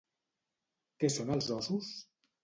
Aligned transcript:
Què 1.03 1.09
són 1.15 1.29
els 1.35 1.49
Ossos? 1.57 1.91